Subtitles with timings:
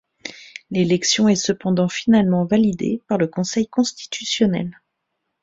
[0.71, 4.81] L'élection est cependant finalement validée par le Conseil constitutionnel.